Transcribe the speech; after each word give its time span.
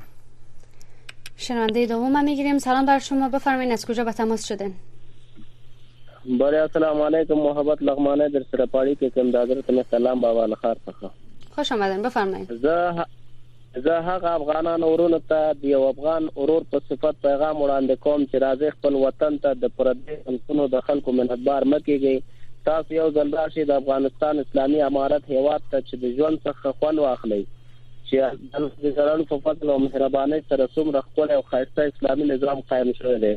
شنونده 1.38 1.86
دوم 1.86 2.24
میگیریم 2.26 2.58
سلام 2.58 2.86
بر 2.86 3.00
شما 3.00 3.30
بفرمایید 3.30 3.72
از 3.72 3.86
کجا 3.86 4.04
به 4.04 4.12
تماس 4.12 4.48
شدن 4.48 4.74
بره 6.26 6.58
السلام 6.64 7.02
علیکم 7.02 7.34
محبت 7.34 7.82
لغمانه 7.84 8.28
در 8.30 8.44
سره 8.52 8.66
پاړی 8.76 8.92
کې 9.00 9.16
کوم 9.16 9.32
د 9.32 9.42
حضرت 9.44 9.90
سلام 9.96 10.20
بابا 10.26 10.46
لخر 10.52 10.78
څخه 10.86 11.10
خوش 11.58 11.72
آمدین 11.78 12.02
بفرمایئ 12.06 12.46
زه 12.66 13.06
زه 13.88 13.98
هغه 14.12 14.30
افغانان 14.38 14.84
اورونو 14.84 15.20
ته 15.34 15.50
د 15.64 15.68
یو 15.72 15.82
افغان 15.90 16.30
اورور 16.34 16.68
په 16.72 16.82
صفت 16.90 17.20
پیغام 17.28 17.62
وړاندې 17.64 18.04
کوم 18.08 18.24
چې 18.30 18.44
راځي 18.46 18.72
خپل 18.78 19.00
وطن 19.04 19.38
ته 19.48 19.54
د 19.68 19.76
پردې 19.80 20.34
انسانو 20.34 20.70
د 20.76 20.86
خلکو 20.90 21.16
منحدبار 21.22 21.68
مکیږي 21.74 22.66
تاسو 22.72 22.98
یو 23.02 23.10
ځل 23.20 23.36
راشي 23.42 23.68
د 23.74 23.78
افغانستان 23.84 24.44
اسلامي 24.48 24.82
امارت 24.90 25.30
هیواد 25.38 25.70
ته 25.72 25.84
چې 25.86 26.04
د 26.06 26.16
ژوند 26.22 26.44
څخه 26.48 26.80
خوند 26.82 27.06
واخلي 27.08 27.42
چې 27.46 28.38
د 28.82 29.00
زړه 29.00 29.32
په 29.34 29.44
فضل 29.50 29.76
او 29.78 29.82
مهرباني 29.88 30.42
سره 30.54 30.72
څومره 30.78 31.06
خپل 31.10 31.38
او 31.40 31.44
خاصه 31.52 31.92
اسلامي 31.94 32.32
نظام 32.38 32.68
قائم 32.74 32.94
شوی 33.02 33.20
دی 33.28 33.36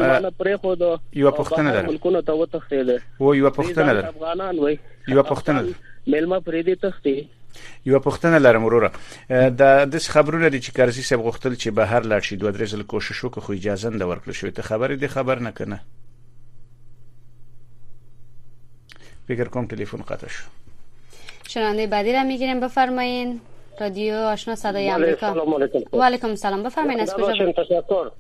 یو 1.22 1.30
پښتنه 1.40 1.68
لرم 1.76 1.86
ملکونو 1.92 2.20
ته 2.26 2.32
وتخېده 2.40 2.96
و 3.20 3.34
یو 3.34 3.50
پښتنه 3.58 3.90
لرم 3.98 4.12
افغانان 4.14 4.58
وای 4.58 4.78
یو 5.08 5.22
پښتنه 5.22 5.60
ملما 6.12 6.40
پریدي 6.40 6.74
تختی 6.84 7.28
یو 7.86 7.98
پښتنه 8.06 8.36
لرم 8.46 8.64
وروره 8.64 8.90
د 9.60 9.62
د 9.92 9.98
خبرونه 10.14 10.48
دي 10.48 10.60
چې 10.62 10.72
کارسي 10.76 11.02
سب 11.10 11.20
غوښتل 11.30 11.52
چې 11.62 11.68
به 11.76 11.84
هر 11.92 12.02
لاړ 12.10 12.20
شي 12.28 12.36
دوه 12.36 12.50
درې 12.52 12.66
ځل 12.72 12.82
کوشش 12.94 13.24
وکړي 13.24 13.40
خو 13.48 13.52
اجازه 13.52 13.88
نه 14.00 14.06
ورکړل 14.10 14.34
شوې 14.40 14.52
ته 14.56 14.62
خبرې 14.70 14.94
دي 15.04 15.08
خبر 15.16 15.38
نه 15.46 15.50
کنه 15.58 15.78
فکر 19.28 19.48
کوم 19.48 19.66
تلفن 19.66 20.02
قطع 20.10 20.28
شو 20.28 20.44
شنانده 21.52 21.86
بعدی 21.86 22.12
را 22.12 22.22
میگیریم 22.24 22.60
بفرمایین 22.60 23.40
رادیو 23.80 24.14
آشنا 24.14 24.54
صدای 24.54 24.90
آمریکا 24.90 25.32
سلام 25.32 25.52
و 25.92 26.02
علیکم 26.02 26.34
سلام 26.34 26.62
بفرمایید 26.62 27.00
از 27.00 27.14
کجا 27.14 27.52
تشکر 27.52 28.10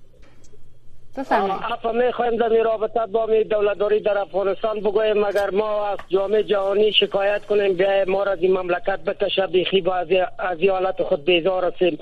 بفرمایید 1.18 2.10
خواهیم 2.10 2.36
در 2.36 2.48
رابطه 2.62 3.06
با 3.12 3.26
می 3.26 3.44
دولتداری 3.44 4.00
در 4.00 4.18
افغانستان 4.18 4.80
بگویم 4.80 5.26
مگر 5.26 5.50
ما 5.50 5.86
از 5.86 5.98
جامعه 6.08 6.42
جهانی 6.42 6.92
شکایت 6.92 7.46
کنیم 7.46 7.72
بیا 7.74 8.04
ما 8.06 8.22
را 8.22 8.32
از 8.32 8.42
این 8.42 8.52
مملکت 8.58 9.00
بکشه 9.04 9.46
بیخی 9.46 9.80
با 9.80 9.94
از, 9.94 10.08
از 10.38 10.58
حالت 10.68 11.02
خود 11.02 11.24
بیزار 11.24 11.64
هستیم 11.64 11.98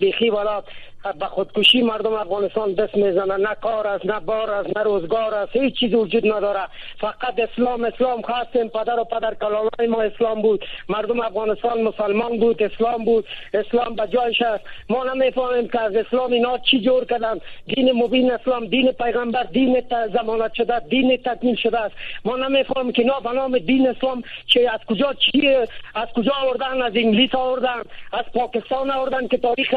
بیخی 0.00 0.30
والا 0.30 0.62
خب 1.02 1.14
به 1.18 1.26
خودکشی 1.26 1.82
مردم 1.82 2.12
افغانستان 2.12 2.72
دست 2.72 2.96
میزنه 2.96 3.36
نه 3.36 3.54
کار 3.62 3.86
است 3.86 4.06
نه 4.06 4.20
بار 4.20 4.50
است 4.50 4.76
نه 4.76 4.82
روزگار 4.82 5.34
است 5.34 5.56
هیچ 5.56 5.74
چیز 5.80 5.94
وجود 5.94 6.26
نداره 6.26 6.60
فقط 7.00 7.34
اسلام 7.38 7.84
اسلام 7.84 8.22
خواستیم 8.22 8.68
پدر 8.68 9.00
و 9.00 9.04
پدر 9.04 9.34
کلالای 9.34 9.86
ما 9.88 10.02
اسلام 10.02 10.42
بود 10.42 10.64
مردم 10.88 11.20
افغانستان 11.20 11.82
مسلمان 11.82 12.38
بود 12.40 12.62
اسلام 12.62 13.04
بود 13.04 13.24
اسلام 13.54 13.94
به 13.96 14.08
جایش 14.12 14.42
است 14.42 14.64
ما 14.88 15.04
نمیفهمیم 15.04 15.68
که 15.68 15.80
از 15.80 15.96
اسلام 15.96 16.32
اینا 16.32 16.58
چی 16.58 16.80
جور 16.80 17.04
کردن 17.04 17.38
دین 17.66 17.92
مبین 17.92 18.32
اسلام 18.32 18.66
دین 18.66 18.92
پیغمبر 18.92 19.42
دین 19.42 19.82
زمانت 20.12 20.54
شده 20.54 20.78
دین 20.80 21.16
تکمیل 21.16 21.56
شده 21.56 21.80
است 21.80 21.94
ما 22.24 22.36
نمیفهمیم 22.36 22.92
که 22.92 23.02
نه 23.04 23.48
به 23.52 23.58
دین 23.58 23.88
اسلام 23.88 24.22
چه 24.46 24.70
از 24.72 24.80
کجا 24.88 25.12
چی 25.12 25.54
از 25.94 26.08
کجا 26.16 26.32
آوردن 26.46 26.82
از 26.82 26.92
انگلیس 26.96 27.34
آوردن 27.34 27.78
از 28.12 28.24
پاکستان 28.42 28.90
آوردن 28.90 29.28
که 29.28 29.36
تاریخ 29.36 29.74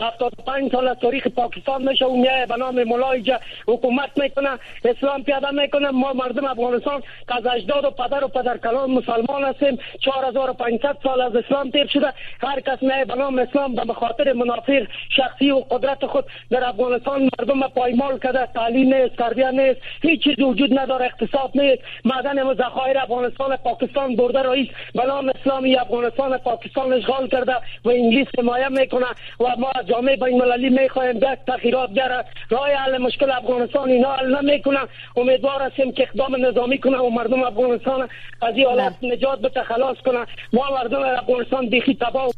75 0.00 0.72
سال 0.72 0.88
از 0.88 0.96
تاریخ 1.02 1.26
پاکستان 1.26 1.88
میشه 1.88 2.04
و 2.04 2.16
میایه 2.16 2.46
به 2.46 2.56
نام 2.56 2.84
ملایج 2.84 3.30
حکومت 3.68 4.10
میکنه 4.16 4.58
اسلام 4.84 5.22
پیاده 5.22 5.50
میکنه 5.50 5.90
ما 5.90 6.12
مردم 6.12 6.44
افغانستان 6.44 7.00
که 7.28 7.36
از 7.36 7.46
اجداد 7.46 7.84
و 7.84 7.90
پدر 7.90 8.24
و 8.24 8.28
پدر 8.28 8.58
کلام 8.58 8.90
مسلمان 8.90 9.44
هستیم 9.44 9.78
4500 10.00 10.96
سال 11.02 11.20
از 11.20 11.36
اسلام 11.36 11.70
تیر 11.70 11.86
شده 11.86 12.12
هر 12.40 12.60
کس 12.60 12.82
میایه 12.82 13.04
به 13.04 13.14
نام 13.14 13.38
اسلام 13.38 13.74
به 13.74 13.94
خاطر 13.94 14.32
منافع 14.32 14.84
شخصی 15.16 15.50
و 15.50 15.58
قدرت 15.70 16.06
خود 16.06 16.24
در 16.50 16.64
افغانستان 16.64 17.22
مردم 17.38 17.60
پایمال 17.68 18.18
کرده 18.18 18.48
تعلیم 18.54 18.94
نیست 18.94 19.16
تربیه 19.16 19.50
نیست 19.50 19.80
هیچ 20.02 20.24
چیز 20.24 20.38
وجود 20.40 20.78
نداره 20.78 21.04
اقتصاد 21.06 21.50
نیست 21.54 21.82
معدن 22.04 22.42
و 22.42 22.54
ذخایر 22.54 22.98
افغانستان 22.98 23.56
پاکستان 23.56 24.16
برده 24.16 24.38
رئیس 24.38 24.68
به 24.94 25.04
نام 25.06 25.28
اسلامی 25.40 25.76
افغانستان 25.76 26.36
پاکستان 26.38 26.92
اشغال 26.92 27.28
کرده 27.28 27.54
و 27.84 27.88
انگلیس 27.88 28.26
حمایت 28.38 28.70
میکنه 28.70 29.06
و 29.40 29.44
ما 29.58 29.70
از 29.80 29.86
جامعه 29.86 30.16
بین 30.16 30.42
المللی 30.42 30.68
میخواهیم 30.82 31.18
دست 31.18 31.46
تغییرات 31.46 31.94
در 31.94 32.24
راه 32.50 32.68
حل 32.68 32.98
مشکل 32.98 33.30
افغانستان 33.30 33.88
اینا 33.88 34.12
حل 34.12 34.40
نمیکنه 34.42 34.78
امیدوار 35.16 35.62
هستیم 35.62 35.92
که 35.92 36.02
اقدام 36.02 36.46
نظامی 36.46 36.78
کنه 36.78 36.96
و 36.98 37.10
مردم 37.10 37.42
افغانستان 37.42 38.02
از 38.42 38.54
این 38.54 38.66
حالت 38.66 38.94
نجات 39.04 39.38
بده 39.42 39.62
خلاص 39.62 39.96
کنه 39.98 40.26
ما 40.52 40.62
مردم 40.82 41.02
افغانستان 41.02 41.68
بیخی 41.68 41.94
تباه 42.00 42.28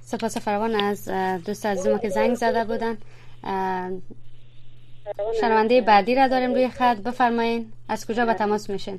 سپاس 0.00 0.44
فراوان 0.44 0.74
از 0.74 1.08
دوست 1.46 1.66
از 1.66 1.88
ما 1.88 1.98
که 1.98 2.08
زنگ 2.08 2.34
زده 2.34 2.64
بودن 2.64 2.98
شنونده 5.40 5.80
بعدی 5.80 6.14
را 6.14 6.28
داریم 6.28 6.54
روی 6.54 6.68
خط 6.68 6.96
بفرمایین 7.06 7.66
از 7.88 8.06
کجا 8.06 8.26
به 8.26 8.34
تماس 8.34 8.70
میشین 8.70 8.98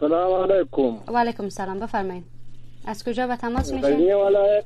سلام 0.00 0.42
علیکم 0.50 1.14
و 1.14 1.18
علیکم 1.18 1.48
سلام 1.48 1.80
بفرمایین 1.80 2.24
از 2.86 3.04
کجا 3.04 3.26
به 3.26 3.36
تماس 3.36 3.72
میشه؟ 3.72 3.86
غزنی 3.86 4.12
ولایت 4.12 4.64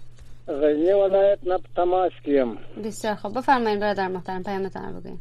غزنی 0.49 0.93
ولایت 0.93 1.39
نه 1.43 1.59
تماس 1.77 2.13
کیم 2.25 2.59
بسیار 2.85 3.15
خوب 3.15 3.39
بفرمایید 3.39 3.81
برادر 3.81 4.09
محترم 4.09 4.43
پیامتان 4.43 4.95
رو 4.95 5.01
بگین 5.01 5.19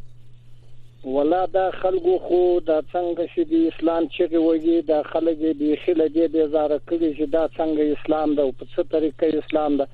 ولا 1.17 1.45
دا 1.45 1.71
خلکو 1.71 2.17
خو 2.19 2.59
دا 2.59 2.81
څنګه 2.81 3.27
چې 3.35 3.39
د 3.49 3.53
اسلام 3.67 4.07
چغې 4.07 4.39
وږي 4.47 4.85
دا 4.87 5.03
خلک 5.03 5.37
به 5.37 5.77
خله 5.85 6.07
دې 6.09 6.31
به 6.33 6.47
زار 6.47 6.77
کړي 6.89 7.17
چې 7.17 7.23
دا 7.33 7.47
څنګه 7.57 7.97
اسلام 7.99 8.35
دا 8.35 8.43
په 8.59 8.65
څه 8.75 8.83
طریقې 8.91 9.35
اسلام 9.45 9.77
دا 9.77 9.87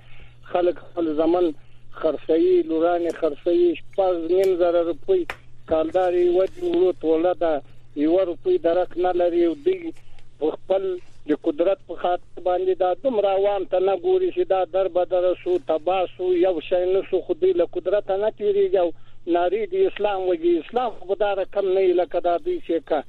خلک 0.43 0.75
خپل 0.77 1.13
زمن 1.15 1.53
خرڅي 2.01 2.61
لورانه 2.65 3.09
خرڅي 3.09 3.81
پز 3.97 4.31
نیم 4.31 4.55
زره 4.57 4.81
روپی 4.83 5.25
کالداري 5.69 6.29
ودی 6.39 6.61
ورو 6.77 6.93
توله 7.01 7.33
دا 7.33 7.61
یو 7.95 8.19
روپی 8.25 8.57
درک 8.57 8.97
نه 8.97 9.11
لري 9.11 9.45
او 9.45 9.55
دی 9.65 9.93
خپل 10.39 10.83
د 11.29 11.35
قدرت 11.47 11.83
په 11.89 11.95
خاطر 12.03 12.41
باندې 12.45 12.73
دا 12.79 12.87
دومره 13.03 13.29
عوام 13.37 13.65
ته 13.73 13.79
نه 13.89 13.93
ګوري 14.05 14.29
چې 14.37 14.43
دا 14.53 14.57
در 14.71 14.87
بدر 14.95 15.27
شو 15.41 15.53
تباسو 15.69 16.25
یو 16.39 16.57
شی 16.69 16.81
نه 16.95 17.01
شو 17.11 17.21
خو 17.27 17.35
دې 17.43 17.59
له 17.59 17.67
قدرت 17.75 18.09
نه 18.23 18.31
تیریږي 18.39 19.31
ناری 19.35 19.61
دی 19.75 19.83
اسلام 19.91 20.23
وږي 20.31 20.55
اسلام 20.63 20.97
په 21.11 21.17
دا 21.21 21.29
رقم 21.41 21.69
نه 21.77 21.85
لکه 22.01 22.23
دا 22.25 22.33
دی 22.49 22.57
چې 22.57 22.83
کا 22.91 22.99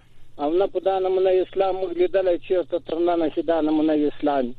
او 0.45 0.51
نه 0.61 0.69
په 0.77 0.85
دا 0.91 0.95
نمونه 1.09 1.33
اسلام 1.41 1.81
وګلیدل 1.81 2.31
چې 2.45 2.71
ته 2.71 2.87
ترنه 2.91 3.19
نه 3.25 3.47
دا 3.51 3.59
نمونه 3.71 3.99
اسلامي 4.13 4.55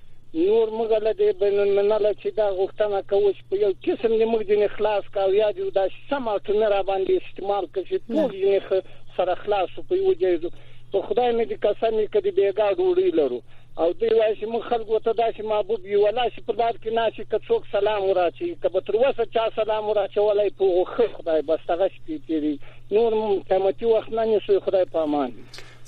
نور 0.43 0.69
موږ 0.77 0.89
له 1.07 1.11
دې 1.19 1.29
بنمناله 1.41 2.09
چې 2.21 2.29
دا 2.39 2.47
غوښتنه 2.59 2.99
کوي 3.11 3.29
چې 3.35 3.43
په 3.49 3.55
یو 3.63 3.69
قسم 3.85 4.11
دې 4.21 4.25
موږ 4.31 4.41
دې 4.49 4.67
خلاص 4.77 5.05
کا 5.17 5.21
یا 5.35 5.49
دې 5.59 5.69
دا 5.77 5.83
سم 6.09 6.27
او 6.31 6.39
تنه 6.47 6.67
را 6.73 6.79
باندې 6.89 7.23
استعمال 7.23 7.67
کړي 7.75 7.97
ټول 8.07 8.31
دې 8.31 8.83
سره 9.17 9.35
خلاص 9.43 9.69
په 9.91 9.99
یو 9.99 10.13
جایزو 10.23 10.51
په 10.55 11.01
خدای 11.05 11.29
مې 11.35 11.45
دې 11.49 11.57
قسم 11.67 11.93
کړي 12.15 12.31
بیګا 12.39 12.67
ډوړی 12.81 13.07
لرو 13.19 13.39
او 13.83 13.87
دوی 14.01 14.11
وایي 14.17 14.35
چې 14.39 14.51
موږ 14.55 14.67
خلکو 14.73 14.99
ته 15.05 15.11
دا 15.21 15.29
چې 15.37 15.47
معبود 15.53 15.87
یو 15.93 16.03
ولا 16.07 16.27
شي 16.35 16.43
په 16.49 16.53
بار 16.63 16.75
کې 16.83 16.99
ناشي 16.99 17.25
کڅوک 17.35 17.71
سلام 17.77 18.01
ورچی 18.09 18.51
کبه 18.65 18.83
تر 18.89 18.99
وسه 19.05 19.27
چا 19.37 19.47
سلام 19.61 19.89
ورچی 19.93 20.19
ولای 20.27 20.53
په 20.59 20.85
خو 20.91 21.07
خدای 21.15 21.47
بس 21.53 21.65
هغه 21.69 21.89
شپې 21.95 22.27
تیری 22.27 22.53
نور 22.97 23.17
قیمتي 23.53 23.93
وخت 23.95 24.11
نه 24.19 24.27
نشي 24.33 24.59
خدای 24.67 24.91
پامان 24.99 25.33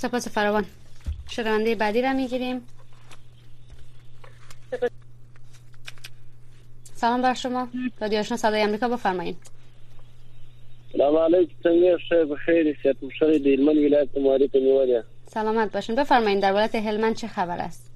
سپاس 0.06 0.32
فراوان 0.40 0.74
شرنده 1.38 1.76
بعدی 1.86 2.02
را 2.08 2.14
میگیریم 2.24 2.66
سلام 6.96 7.22
بر 7.22 7.34
شما 7.34 7.68
رادیو 8.02 8.20
آشنا 8.20 8.38
صدای 8.38 8.62
امریکا 8.62 8.88
بفرمایید 8.88 9.38
سلام 10.94 11.18
علیکم 11.18 11.52
څنګه 11.64 12.02
شای 12.10 12.26
بخیری 12.26 12.74
خدمت 12.74 13.04
مشر 13.04 13.38
دیلمن 13.38 13.72
هلمند 13.78 13.86
ولایت 13.86 14.16
معرفي 14.18 15.08
سلامت 15.28 15.72
باشین 15.74 15.96
بفرمایید 15.96 16.42
در 16.42 16.54
ولایت 16.54 16.76
هلمند 16.76 17.16
چه 17.16 17.28
خبر 17.28 17.58
است 17.58 17.92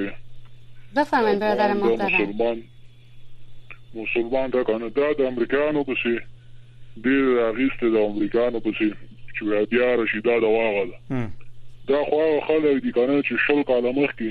بفهمین 0.96 1.38
برادر 1.38 1.74
محترم 1.74 2.12
مسلمان 2.14 2.58
مسلمان 4.02 4.50
دا 4.56 4.62
کنه 4.68 4.88
دا 5.00 5.08
د 5.18 5.20
امریکانو 5.32 5.84
په 5.88 5.94
څیر 6.02 6.20
ډیر 7.06 7.24
راغسته 7.40 7.90
د 7.94 7.98
امریکانو 8.10 8.60
په 8.66 8.70
څیر 8.78 8.94
چې 9.34 9.42
بیا 9.72 9.88
راشي 9.98 10.20
دا 10.28 10.38
د 10.44 10.46
واغله 10.56 11.30
دا 11.88 11.98
خو 12.08 12.40
خلک 12.46 12.82
دي 12.84 12.92
کنه 12.92 13.20
چې 13.26 13.34
شل 13.46 13.62
کاله 13.70 13.90
مخکې 14.00 14.30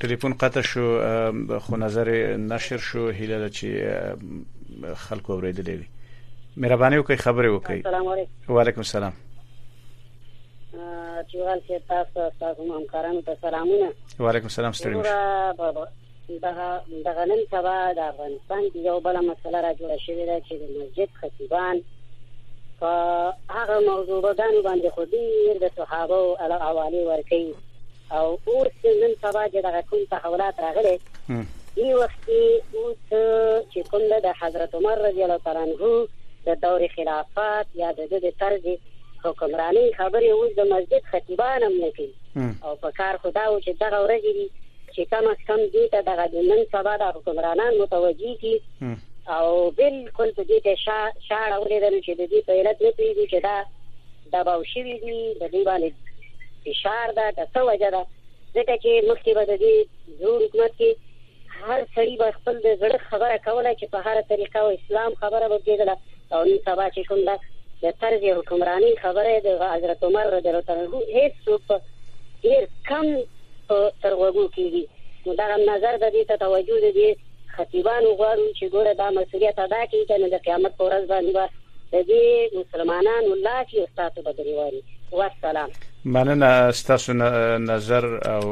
ټلیفون 0.00 0.32
قطع 0.40 0.60
شو 0.70 0.84
خو 1.66 1.76
نظر 1.82 2.08
نشر 2.48 2.78
شو 2.86 3.04
هیله 3.08 3.50
چې 3.50 4.90
خلکو 4.94 5.32
اوریدلې 5.32 5.74
وي 5.78 5.88
مهرباني 6.56 6.98
وکړئ 6.98 7.16
خبرې 7.16 7.48
وکړئ 7.48 7.72
السلام 7.72 8.08
علیکم 8.08 8.52
وعلیکم 8.54 8.80
السلام 8.86 9.12
جوال 10.74 11.58
چې 11.68 11.80
تاسو 11.88 12.30
تاسو 12.44 12.68
همکارانو 12.76 13.22
ته 13.22 13.38
سلامونه 13.48 13.90
وعلیکم 14.18 14.52
السلام 14.52 14.72
ستړي 14.82 15.96
دغه 16.38 17.24
نن 17.26 17.38
سبا 17.50 17.92
د 17.96 17.98
افغانستان 17.98 18.68
کې 18.72 18.78
یو 18.78 19.00
بل 19.00 19.16
مسله 19.26 19.60
را 19.60 19.72
جوړه 19.74 19.98
شوې 20.06 20.26
ده 20.26 20.40
چې 20.40 20.54
د 20.60 20.62
مسجد 20.78 21.08
خطیبان 21.20 21.80
په 22.80 22.90
هغه 23.50 23.80
موضوع 23.90 24.20
باندې 24.22 24.90
خو 24.94 25.04
ډېر 25.04 25.58
د 25.60 25.70
صحابه 25.76 26.14
او 26.14 26.36
حواله 26.68 27.02
ورکي 27.06 27.54
او 28.12 28.38
اوس 28.46 28.84
نن 29.02 29.12
سبا 29.22 29.48
چې 29.48 29.58
دغه 29.68 29.82
کوم 29.90 30.04
تحولات 30.10 30.60
راغلي 30.60 30.96
دی 31.76 31.94
وخت 31.94 32.20
کې 32.26 32.44
اوس 32.76 32.96
چې 33.72 33.90
کوم 33.90 34.02
د 34.26 34.32
حضرت 34.40 34.74
عمر 34.74 34.98
رضی 35.08 35.22
الله 35.24 35.38
تعالی 35.44 35.60
عنہ 35.60 36.06
د 36.46 36.56
دور 36.62 36.80
خلافت 36.96 37.68
یا 37.76 37.92
د 37.98 38.00
د 38.26 38.30
طرز 38.40 38.66
حکمرانی 39.24 39.86
خبرې 39.98 40.30
اوس 40.30 40.50
د 40.56 40.60
مسجد 40.74 41.02
خطیبان 41.12 41.62
هم 41.62 41.74
نه 41.84 41.90
کوي 41.96 42.12
او 42.64 42.76
په 42.82 42.90
کار 42.98 43.14
خدا 43.22 43.44
او 43.48 43.60
چې 43.60 43.70
دغه 43.84 43.98
ورځې 44.06 44.48
چې 44.94 45.04
کم 45.10 45.26
از 45.32 45.40
کم 45.48 45.60
دې 45.74 45.88
ته 45.92 46.00
د 46.34 46.46
نن 46.50 46.62
سبا 46.72 46.94
د 47.02 47.10
حکمرانان 47.16 47.74
متوجي 47.80 48.32
کی 48.44 48.54
او 49.36 49.48
بالکل 49.80 50.32
په 50.38 50.44
دې 50.50 50.58
ته 50.64 50.74
شا 50.84 51.00
شاړ 51.28 51.50
اورېدل 51.58 51.96
چې 51.98 52.16
دې 52.20 52.40
په 52.46 52.52
علت 52.60 52.82
نه 52.86 52.90
پیږي 53.00 53.26
چې 53.32 53.40
دا 53.46 53.56
د 54.32 54.44
باوشي 54.48 54.82
دي 54.88 55.20
د 55.42 55.44
دې 55.54 55.62
باندې 55.68 56.72
اشاره 56.72 57.12
ده 57.18 57.28
د 57.38 57.40
څه 57.52 57.68
وجه 57.68 57.90
ده 57.96 58.02
ځکه 58.54 58.76
چې 58.82 59.04
مخکې 59.10 59.34
به 59.34 59.44
د 59.50 59.52
دې 59.62 59.74
زور 60.18 60.40
حکومت 60.46 60.72
کې 60.80 61.62
هر 61.62 61.80
سړي 61.94 62.16
به 62.22 62.32
خپل 62.38 62.60
د 62.66 62.76
زړه 62.82 62.98
خبره 63.10 63.40
کوله 63.46 63.72
چې 63.80 63.86
په 63.96 64.06
هر 64.08 64.20
طریقه 64.34 64.58
او 64.64 64.68
اسلام 64.78 65.14
خبره 65.24 65.48
به 65.48 65.58
کېدله 65.66 65.96
او 66.38 66.44
نن 66.50 66.58
سبا 66.68 66.86
چې 66.90 67.02
کوم 67.08 67.24
ده 67.24 67.38
د 67.82 67.94
طرز 68.00 68.24
حکمرانی 68.38 68.94
خبره 68.96 69.40
د 69.44 69.48
حضرت 69.74 70.02
عمر 70.08 70.26
رضی 70.36 70.48
الله 70.52 70.80
عنه 70.80 71.04
هیڅ 71.14 71.34
څوک 71.46 71.80
ډیر 72.48 72.66
کم 72.88 73.06
په 73.70 73.92
ترغوغو 74.04 74.44
کیږي 74.56 74.84
نو 75.26 75.34
دا 75.40 75.46
نظر 75.72 75.94
د 76.04 76.06
دې 76.14 76.22
ته 76.28 76.34
توجه 76.44 76.92
دي 76.98 77.08
خطیبانو 77.56 78.10
غواړي 78.20 78.46
چې 78.58 78.64
ګوره 78.74 78.92
دا 79.02 79.08
مسولیت 79.18 79.60
ادا 79.66 79.80
کړي 79.90 80.04
کنه 80.10 80.30
د 80.34 80.44
قیامت 80.46 80.72
پر 80.80 80.86
ورځ 80.88 81.04
باندې 81.12 81.48
د 81.92 82.08
دې 82.10 82.58
مسلمانانو 82.60 83.36
الله 83.36 83.62
چې 83.70 83.86
استاد 83.86 84.20
بدري 84.28 84.56
وایي 84.60 84.82
والسلام 85.20 85.76
مننه 86.16 86.50
ستاسو 86.80 87.16
نظر 87.18 88.06
او 88.34 88.44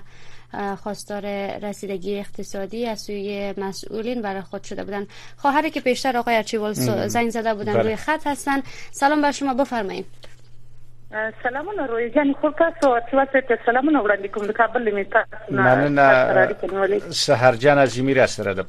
خواستار 0.83 1.25
رسیدگی 1.61 2.19
اقتصادی 2.19 2.87
از 2.87 2.99
سوی 2.99 3.53
مسئولین 3.57 4.21
برای 4.21 4.41
خود 4.41 4.63
شده 4.63 4.83
بودن 4.83 5.07
خواهری 5.37 5.69
که 5.69 5.81
پیشتر 5.81 6.17
آقای 6.17 6.35
ارچیوال 6.35 6.73
زنگ 7.07 7.29
زده 7.29 7.53
بودن 7.53 7.73
بله. 7.73 7.83
روی 7.83 7.95
خط 7.95 8.27
هستن 8.27 8.59
سلام 8.91 9.21
بر 9.21 9.31
شما 9.31 9.53
بفرمایید 9.53 10.05
سلامون 11.43 11.75
روی 11.77 12.09
جان 12.09 12.33
خورکاس 12.33 12.73
و 12.83 12.87
یعنی 12.87 12.99
چې 13.11 13.13
واسه 13.13 13.41
ته 13.41 13.59
سلامونه 13.65 13.99
وړاندې 14.03 14.27
کوم 14.27 14.47
کابل 14.51 14.91
می 14.91 15.05
نه 15.51 15.87
نه 15.89 16.99
سحر 17.09 17.55
جان 17.55 17.77
عظیمی 17.77 18.13
را 18.13 18.27
سره 18.27 18.53
د 18.53 18.65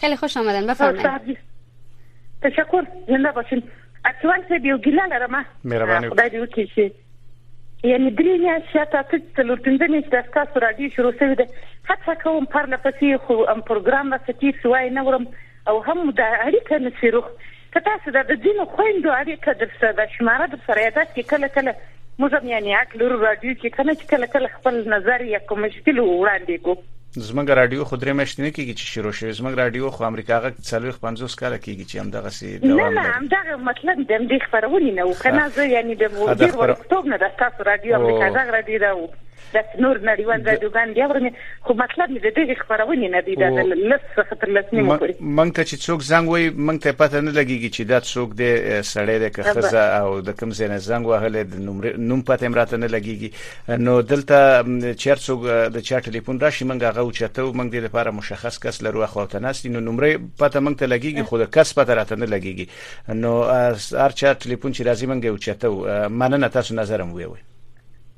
خیلی 0.00 0.16
خوش 0.16 0.36
آمدن 0.36 0.66
بفرمایید 0.66 1.38
تشکر 2.42 2.86
زنده 3.08 3.30
باشین 3.32 3.62
اټوان 4.06 4.48
سه 4.48 4.58
دیو 4.58 4.78
ګیلاله 4.78 5.14
رما 5.18 5.44
مهرباني 5.64 6.08
یعنی 7.90 8.10
درې 8.18 8.32
میاشتې 8.40 8.82
تاسو 8.90 9.18
ته 9.36 9.44
لوټنده 9.46 9.86
نشته 9.92 10.28
تاسو 10.34 10.60
راډیو 10.64 10.90
شروع 10.96 11.10
شوی 11.22 11.38
ده 11.40 11.46
هڅه 11.88 12.14
کوم 12.20 12.44
پر 12.52 12.68
لپسې 12.74 13.24
خو 13.24 13.38
ام 13.54 13.64
پروګرام 13.70 14.12
وستی 14.14 14.52
سوای 14.58 14.92
نه 14.98 15.02
ورم 15.08 15.26
او 15.72 15.74
هم 15.88 16.04
د 16.20 16.36
اړیکه 16.44 16.80
نشروخ 16.86 17.28
که 17.74 17.84
تاسو 17.90 18.14
د 18.18 18.32
دین 18.46 18.62
خويندو 18.76 19.16
اړیکه 19.16 19.56
در 19.64 19.72
سره 19.80 19.92
د 20.02 20.14
شماره 20.14 20.48
در 20.54 20.64
سره 20.68 20.86
یادات 20.88 21.12
کې 21.12 21.30
کله 21.34 21.52
کله 21.58 21.76
موږ 22.22 22.54
یعنی 22.54 22.78
عقل 22.82 23.06
راډیو 23.08 23.60
کې 23.64 24.08
کله 24.14 24.32
کله 24.36 24.54
خپل 24.58 24.80
نظر 24.96 25.26
یا 25.34 25.42
کوم 25.50 25.62
مشکل 25.68 26.00
وړاندې 26.02 26.66
کوو 26.68 26.80
زمونږ 27.14 27.50
رادیو 27.50 27.84
خو 27.84 27.96
درې 27.96 28.12
میاشتې 28.18 28.42
نه 28.46 28.50
کیږي 28.56 28.74
چې 28.80 28.84
شروع 28.92 29.12
شوی 29.16 29.32
زمونږ 29.38 29.54
رادیو 29.62 29.90
خو 29.94 30.04
امریکا 30.10 30.38
غک 30.44 30.54
350 30.68 31.36
کاله 31.40 31.58
کیږي 31.64 31.84
چې 31.90 31.96
هم 32.00 32.08
دغه 32.16 32.30
سي 32.38 32.58
دوام 32.58 32.72
لري 32.78 32.94
نه 32.96 33.00
نه 33.06 33.10
هم 33.16 33.26
دغه 33.36 33.56
مطلب 33.70 33.96
د 34.10 34.12
دې 34.30 34.38
خبرونه 34.46 34.90
نه 34.98 35.02
او 35.06 35.12
کنه 35.24 35.48
زه 35.56 35.64
یعنی 35.74 35.94
د 36.02 36.16
مدیر 36.20 36.52
ورکتوب 36.62 37.04
نه 37.12 37.16
د 37.24 37.34
تاسو 37.42 37.62
رادیو 37.70 37.94
امریکا 38.00 38.28
غ 38.44 38.48
رادیو 38.56 38.96
د 39.54 39.62
نور 39.84 39.96
نړیوال 40.08 40.44
رادیوګان 40.48 40.92
دی 40.98 41.04
ورنه 41.12 41.30
خو 41.68 41.74
مطلب 41.80 42.08
دې 42.10 42.30
دغه 42.38 42.54
خبرونه 42.60 43.08
نه 43.14 43.20
دی 43.28 43.34
د 43.40 43.58
لس 43.62 44.02
څخه 44.14 44.38
تر 44.44 44.50
لس 44.58 44.66
نیمه 44.76 44.96
پورې 45.02 45.14
مونږ 45.38 45.50
ته 45.56 45.62
چې 45.70 45.76
څوک 45.86 46.00
زنګ 46.10 46.32
وای 46.32 46.46
مونږ 46.50 46.78
ته 46.86 46.92
پته 47.02 47.18
نه 47.26 47.32
لګیږي 47.38 47.68
چې 47.76 47.82
دا 47.92 47.98
څوک 48.12 48.28
دی 48.40 48.50
سړی 48.92 49.18
دی 49.24 49.30
که 49.36 49.42
خزه 49.50 49.84
او 50.00 50.08
د 50.30 50.38
کوم 50.40 50.50
ځای 50.60 50.68
نه 50.74 50.78
زنګ 50.90 51.04
وهل 51.12 51.38
د 51.52 52.00
نوم 52.08 52.22
پته 52.30 52.46
امراته 52.50 52.76
نه 52.84 52.88
لګیږي 52.94 53.78
نو 53.86 53.94
دلته 54.12 54.96
چیر 55.04 55.22
څوک 55.26 55.46
د 55.76 55.78
چا 55.88 56.00
ټلیفون 56.08 56.42
راشي 56.46 56.64
مونږ 56.70 56.80
هغه 56.90 57.00
اوچته 57.04 57.46
مونږ 57.58 57.68
دې 57.74 57.80
لپاره 57.88 58.16
مشخص 58.20 58.58
کس 58.66 58.82
لرو 58.88 59.06
خو 59.16 59.26
ته 59.34 59.44
نست 59.48 59.70
نو 59.74 59.84
نمبر 59.88 60.10
پته 60.42 60.58
مونږ 60.66 60.76
ته 60.80 60.86
لګیږي 60.94 61.22
خو 61.30 61.42
د 61.44 61.52
کس 61.58 61.74
پته 61.80 62.00
راته 62.00 62.14
نه 62.22 62.26
لګیږي 62.34 62.66
نو 63.22 63.32
هر 64.04 64.12
چا 64.22 64.34
ټلیفون 64.44 64.70
چې 64.76 64.82
راځي 64.88 65.06
مونږ 65.10 65.22
اوچته 65.34 66.08
مننه 66.24 66.54
تاسو 66.58 66.74
نظر 66.82 67.02
مو 67.08 67.16
ویوي 67.16 67.42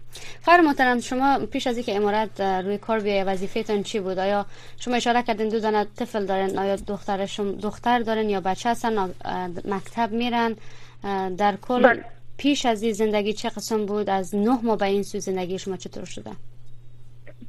خیر 0.47 0.61
محترم 0.61 0.99
شما 1.11 1.39
پیش 1.53 1.67
از 1.67 1.77
اینکه 1.77 1.97
امارات 1.97 2.41
روی 2.41 2.79
کار 2.79 2.99
بیای 3.07 3.23
وظیفهتون 3.23 3.83
چی 3.83 4.01
بود 4.01 4.19
آیا 4.19 4.45
شما 4.81 4.95
اشاره 4.97 5.23
کردین 5.23 5.49
دو 5.49 5.61
دانه 5.61 5.85
طفل 5.99 6.27
دارن 6.27 6.59
آیا 6.59 6.77
دخترشون 6.77 7.53
دختر 7.53 7.99
دارن 7.99 8.31
یا 8.31 8.41
بچه 8.41 8.71
هستن 8.71 9.15
مکتب 9.65 10.13
میرن 10.13 10.57
در 11.39 11.57
کل 11.57 11.83
بله. 11.83 12.05
پیش 12.39 12.67
از 12.67 12.83
این 12.83 12.93
زندگی 12.93 13.33
چه 13.33 13.49
قسم 13.49 13.87
بود 13.87 14.11
از 14.11 14.35
نه 14.35 14.59
ماه 14.63 14.79
به 14.79 14.85
این 14.87 15.03
سو 15.03 15.19
زندگی 15.19 15.59
شما 15.59 15.77
چطور 15.77 16.05
شده 16.05 16.31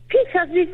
پیش 0.09 0.35
از 0.41 0.49
این 0.53 0.69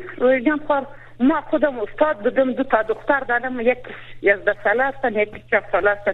جانخوار 0.46 0.86
ما 1.20 1.40
خودم 1.40 1.78
استاد 1.80 2.18
بودم 2.18 2.52
دو 2.52 2.62
تا 2.62 2.82
دختر 2.82 3.20
دارم 3.20 3.60
یک 3.60 3.78
یزده 4.22 4.56
ساله 4.64 4.84
هستن 4.84 5.14
یکی 5.14 5.42
چهار 5.50 5.64
ساله 5.72 5.90
هستن 5.90 6.12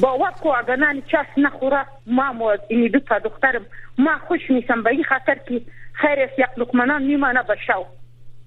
باور 0.00 0.30
کو 0.30 0.48
اگنان 0.48 1.02
چاس 1.02 1.26
نخوره 1.36 1.86
ما 2.06 2.32
این 2.68 2.86
دو 2.88 2.98
تا 3.00 3.18
دخترم 3.18 3.66
ما 3.98 4.18
خوش 4.28 4.40
نیستم 4.50 4.82
به 4.82 4.90
این 4.90 5.04
خاطر 5.04 5.34
که 5.34 5.60
خیر 5.92 6.18
است 6.20 6.38
یک 6.38 6.46
لقمنان 6.58 7.02
میمانه 7.02 7.42
بشو 7.42 7.84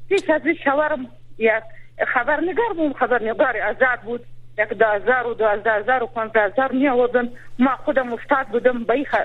پیش 0.09 0.29
از 0.29 0.41
این 0.45 0.55
شوارم 0.63 1.05
یک 1.37 1.51
خبرنگار 2.13 2.73
بود 2.75 2.97
خبرنگار 2.97 3.57
آزاد 3.69 3.99
بود 4.03 4.21
یک 4.59 4.69
دو 4.69 4.85
هزار 4.85 5.27
و 5.27 5.33
دو 5.33 5.47
هزار 5.47 6.03
و 6.03 6.07
پانزده 6.07 6.41
هزار 6.43 6.71
می 6.71 6.87
آوردن 6.87 7.29
ما 7.59 7.75
خودم 7.75 8.13
استاد 8.13 8.47
بودم 8.47 8.83
به 8.83 8.93
این 8.93 9.05
خ... 9.05 9.15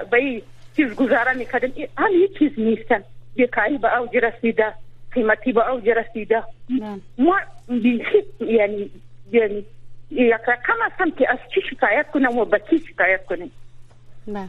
چیز 0.76 0.94
گزاره 0.96 1.32
میکردم 1.32 1.68
هم 1.98 2.06
هیچ 2.10 2.38
چیز 2.38 2.50
نیستن 2.58 3.02
بیکاری 3.34 3.78
به 3.78 3.98
اوج 3.98 4.16
رسیده 4.16 4.72
قيمتي 5.14 5.52
او 5.60 5.78
رسيدة 5.78 6.44
ما 7.18 7.40
يعني 8.40 8.90
يعني 9.32 9.64
كما 10.46 11.10
که 11.18 11.30
از 11.32 11.38
چی 11.54 11.60
شکایت 11.70 12.06
کنم 12.10 12.38
و 12.38 12.44
به 12.44 12.62
شکایت 12.88 13.26
کنم 13.26 13.50
بله. 14.26 14.48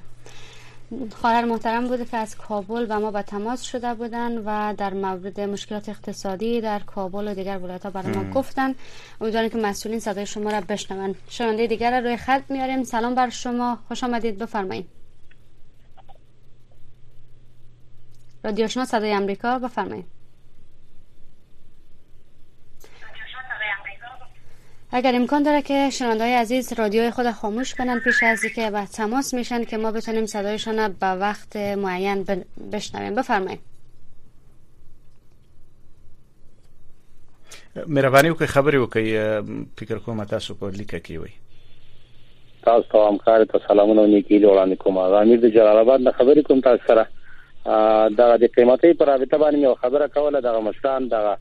خواهر 1.11 1.45
محترم 1.45 1.87
بوده 1.87 2.05
که 2.05 2.17
از 2.17 2.37
کابل 2.37 2.85
و 2.89 2.99
ما 2.99 3.11
به 3.11 3.21
تماس 3.21 3.61
شده 3.61 3.93
بودن 3.93 4.37
و 4.37 4.73
در 4.73 4.93
مورد 4.93 5.39
مشکلات 5.39 5.89
اقتصادی 5.89 6.61
در 6.61 6.79
کابل 6.79 7.27
و 7.27 7.33
دیگر 7.33 7.57
بله 7.57 7.77
ها 7.83 7.89
برای 7.89 8.17
ما 8.17 8.23
گفتن 8.31 8.73
امیدواریم 9.21 9.49
که 9.49 9.57
مسئولین 9.57 9.99
صدای 9.99 10.25
شما 10.25 10.49
را 10.51 10.61
بشنوند. 10.69 11.15
شنونده 11.29 11.67
دیگر 11.67 12.01
روی 12.01 12.17
خط 12.17 12.41
میاریم 12.51 12.83
سلام 12.83 13.15
بر 13.15 13.29
شما 13.29 13.79
خوش 13.87 14.03
آمدید 14.03 14.37
بفرمایید 14.37 14.85
رادیو 18.43 18.67
شما 18.67 18.85
صدای 18.85 19.11
امریکا 19.13 19.59
بفرمایید 19.59 20.05
اگر 24.93 25.15
امکان 25.15 25.43
داره 25.43 25.61
که 25.61 25.89
شنوندههای 25.89 26.33
عزیز 26.33 26.73
رادیوی 26.73 27.11
خود 27.11 27.31
خاموش 27.31 27.75
کنن 27.75 27.99
پیش 27.99 28.23
از 28.23 28.41
که 28.55 28.69
و 28.69 28.85
تماس 28.85 29.33
میشن 29.33 29.63
که 29.63 29.77
ما 29.77 29.91
بتونیم 29.91 30.25
صدایشان 30.25 30.77
را 30.77 30.87
به 31.01 31.07
وقت 31.07 31.55
معین 31.55 32.25
بشنویم 32.73 33.15
بفرمایید 33.15 33.59
مهرباني 37.87 38.29
وکړئ 38.29 38.43
خبرې 38.45 38.73
وکړئ 38.77 39.07
فکر 39.79 39.99
کوم 40.05 40.23
تاسو 40.23 40.53
په 40.53 40.67
لیکه 40.77 40.99
کې 40.99 41.11
وي 41.11 41.29
تاسو 42.63 42.87
ته 42.91 42.97
هم 42.97 43.17
کار 43.17 43.45
ته 43.45 43.59
سلامونه 43.67 44.07
نیکی 44.07 44.39
وړاندې 44.41 44.77
کوم 44.77 44.97
امیر 44.97 45.39
د 45.39 45.47
جلال 45.49 45.77
آباد 45.77 45.99
نه 46.01 46.11
خبرې 46.11 46.37
کوم 46.43 46.61
تاسو 46.61 46.83
سره 46.87 47.07
دا 48.09 48.37
د 48.37 48.43
قیمتي 48.55 48.93
پر 48.93 49.05
اړه 49.05 49.39
باندې 49.39 49.75
خبره 49.81 50.07
کوله 50.07 50.41
د 50.41 50.47
مشران 50.55 51.07
د 51.07 51.37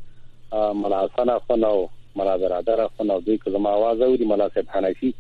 ملا 0.53 1.01
حسن 1.05 1.39
خو 1.39 1.57
نو 1.57 1.89
ملا 2.17 2.37
برادر 2.39 2.87
خپل 2.89 3.21
دوی 3.21 3.39
که 3.39 3.51
زما 3.51 3.71
आवाज 3.77 4.03
اوري 4.03 4.25
ملا 4.25 4.49
صاحب 4.49 4.67
حنفي 4.69 5.15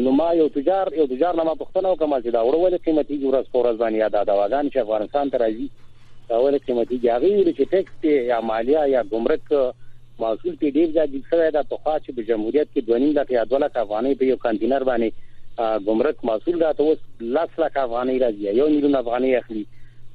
نو 0.00 0.10
ما 0.10 0.34
یو 0.34 0.48
تجار 0.48 0.94
یو 0.94 1.06
تجار 1.06 1.36
نه 1.36 1.42
ما 1.44 1.54
پښتنه 1.54 1.86
وکم 1.88 2.20
چې 2.20 2.26
دا 2.26 2.44
ورول 2.46 2.76
قیمتي 2.76 3.18
ورځ 3.30 3.44
فورز 3.52 3.76
باندې 3.78 3.94
یاد 3.96 4.14
اداواګان 4.14 4.70
چې 4.70 4.76
افغانستان 4.76 5.30
ته 5.30 5.38
راځي 5.38 5.68
دا 6.28 6.38
ول 6.40 6.58
قیمتي 6.58 6.98
جاغي 6.98 7.52
چې 7.52 7.68
ټیکس 7.74 8.04
یا 8.04 8.40
مالیا 8.40 8.84
یا 8.94 9.02
ګمرک 9.12 9.52
محصول 10.20 10.56
په 10.64 10.70
ډیر 10.78 10.90
ځای 10.96 11.06
د 11.06 11.24
څه 11.30 11.50
دا 11.58 11.62
توخا 11.62 11.98
چې 11.98 12.16
په 12.18 12.22
جمهوریت 12.30 12.68
کې 12.76 12.80
دونیم 12.90 13.12
د 13.20 13.24
پیادوله 13.32 13.70
افغاني 13.84 14.14
په 14.14 14.24
یو 14.30 14.36
کانټینر 14.46 14.82
باندې 14.90 15.84
ګمرک 15.90 16.24
محصول 16.32 16.58
دا 16.64 16.72
ته 16.72 16.82
اوس 16.92 16.98
لاس 17.38 17.58
لک 17.64 17.76
افغاني 17.84 18.18
راځي 18.24 18.58
یو 18.62 18.68
نیلون 18.76 18.94
افغاني 19.02 19.36
اخلي 19.42 19.64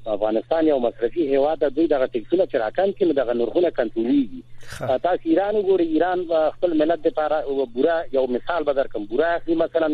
افغانستان 0.08 0.68
یو 0.68 0.80
مصرفي 0.80 1.28
هیواد 1.30 1.58
د 1.64 1.74
دوی 1.76 1.88
دغه 1.88 2.06
ټیکسونه 2.14 2.46
چې 2.46 2.56
راکم 2.64 2.94
کې 2.94 3.18
دغه 3.20 3.34
نرخونه 3.42 3.70
کنټرولېږي 3.80 4.90
تاسو 5.04 5.30
ایران 5.34 5.54
وګورئ 5.58 5.88
ایران 5.96 6.24
خپل 6.56 6.74
ملت 6.84 7.06
لپاره 7.08 7.68
بورا 7.76 7.98
یو 8.16 8.24
مثال 8.38 8.64
بدر 8.70 8.90
کوم 8.96 9.06
بورا 9.12 9.28
اخلي 9.42 9.60
مثلا 9.64 9.92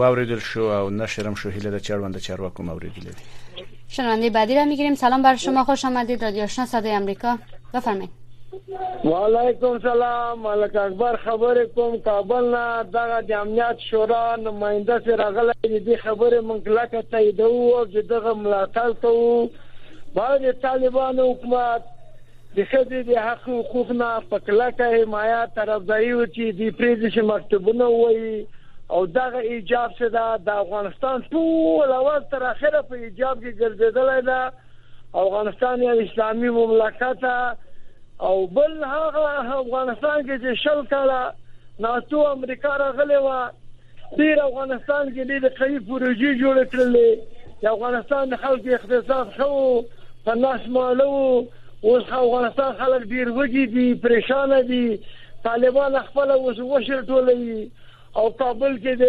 واوریدل 0.00 0.46
شو 0.54 0.72
او 0.80 0.82
نشرم 1.04 1.40
شو 1.44 1.56
هله 1.60 1.76
د 1.78 1.86
چاروند 1.90 2.26
چارواکو 2.28 2.68
اوریدل 2.74 3.10
دي 3.14 3.72
شنونده 3.96 4.30
بعدی 4.30 4.54
را 4.54 4.64
میگیریم 4.64 4.94
سلام 4.94 5.22
بر 5.22 5.36
شما 5.36 5.64
خوش 5.64 5.84
آمدید 5.84 6.24
رادیو 6.24 6.42
آشنا 6.42 6.66
صدای 6.66 6.90
امریکا 6.90 7.38
بفرمایید 7.74 8.10
و 9.04 9.08
علیکم 9.08 9.78
سلام 9.78 10.38
ملک 10.38 10.76
اکبر 10.76 11.16
خبر 11.16 11.64
کوم 11.64 12.00
کابل 12.00 12.44
نه 12.44 12.82
دغه 12.82 13.20
د 13.22 13.32
امنیت 13.32 13.76
شورا 13.90 14.36
نماینده 14.36 14.98
سره 15.04 15.16
راغلی 15.30 15.80
دې 15.86 15.96
خبره 15.98 16.40
مونږ 16.40 16.66
لکه 16.68 17.02
تاییدو 17.10 17.42
او 17.44 17.84
دغه 17.84 18.34
ملاتړ 18.34 19.00
کوو 19.02 19.48
باندې 20.16 20.62
طالبان 20.62 21.18
حکومت 21.20 21.82
د 22.56 22.64
خدي 22.64 23.02
د 23.02 23.16
حق 23.18 23.48
حقوق 23.48 23.92
نه 23.92 24.20
په 24.30 24.38
کلکه 24.38 24.84
حمایت 25.02 25.48
طرفداري 25.54 26.12
وکړي 26.14 26.52
د 26.58 26.70
پریزش 26.78 27.18
مکتوبونه 27.18 27.84
وایي 27.90 28.46
او 28.90 29.06
دغه 29.06 29.38
ایجاب 29.38 29.92
څه 29.98 30.08
ده 30.08 30.36
د 30.36 30.48
افغانستان 30.48 31.22
ټول 31.30 31.92
اول 31.92 32.20
تر 32.30 32.42
اخره 32.48 32.82
په 32.82 32.94
ایجاب 32.94 33.42
کې 33.42 33.58
ګرځیدل 33.60 34.24
ده 34.24 34.52
افغانستان 35.24 35.82
یو 35.82 35.94
اسلامي 36.04 36.48
مملکت 36.58 37.24
او 38.30 38.46
بل 38.46 38.84
هغه 38.84 39.54
افغانستان 39.54 40.26
کې 40.26 40.40
چې 40.42 40.62
شل 40.64 40.82
کاله 40.90 41.32
ناتو 41.86 42.26
امریکا 42.32 42.76
راغلی 42.84 43.16
و 43.26 43.30
ډیر 44.18 44.40
افغانستان 44.48 45.14
کې 45.14 45.28
ډېر 45.30 45.58
قوي 45.60 45.78
پروژې 45.90 46.30
جوړ 46.42 46.56
کړلې 46.72 47.68
افغانستان 47.74 48.36
خلک 48.44 48.68
اقتصاد 48.78 49.32
خو 49.36 49.82
په 50.26 50.34
ناس 50.44 50.66
مالو 50.76 51.10
اوس 51.14 52.02
افغانستان 52.18 52.72
خلک 52.84 53.08
ډیر 53.14 53.28
وږي 53.30 53.66
دي 53.78 53.88
پریشان 54.04 54.52
دي 54.72 54.84
طالبان 55.48 55.96
خپل 56.04 56.30
اوس 56.36 56.58
وشر 56.72 57.02
ټولوي 57.12 57.68
او 58.18 58.30
کابل 58.38 58.76
کې 58.78 58.94
د 59.02 59.04